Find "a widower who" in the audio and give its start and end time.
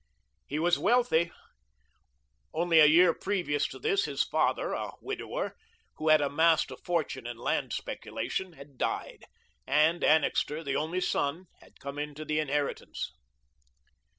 4.73-6.09